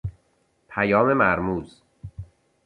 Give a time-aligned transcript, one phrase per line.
[0.69, 1.81] پیام مرموز